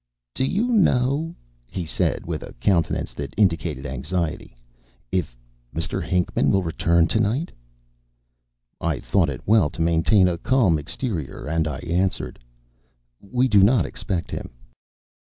[0.33, 1.35] "Do you know,"
[1.69, 4.55] he said, with a countenance that indicated anxiety,
[5.11, 5.37] "if
[5.75, 6.03] Mr.
[6.03, 7.51] Hinckman will return to night?"
[8.81, 12.39] I thought it well to maintain a calm exterior, and I answered:
[13.19, 14.49] "We do not expect him."